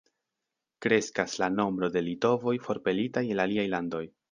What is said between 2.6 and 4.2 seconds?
forpelitaj el aliaj landoj.